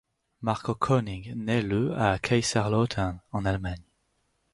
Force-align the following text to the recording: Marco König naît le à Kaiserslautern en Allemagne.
Marco 0.41 0.73
König 0.73 1.31
naît 1.35 1.61
le 1.61 1.93
à 1.95 2.17
Kaiserslautern 2.17 3.19
en 3.31 3.45
Allemagne. 3.45 3.83